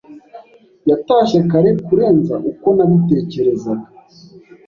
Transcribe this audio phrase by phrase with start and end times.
[0.89, 3.87] Yatashye kare kurenza uko nabitekerezaga.